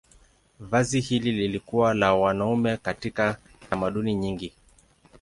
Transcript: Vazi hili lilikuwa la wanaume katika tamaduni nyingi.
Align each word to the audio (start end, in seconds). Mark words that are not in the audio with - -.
Vazi 0.59 0.99
hili 0.99 1.31
lilikuwa 1.31 1.93
la 1.93 2.13
wanaume 2.13 2.77
katika 2.77 3.37
tamaduni 3.69 4.15
nyingi. 4.15 4.53